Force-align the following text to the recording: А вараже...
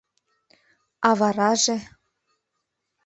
А 1.07 1.09
вараже... 1.19 1.77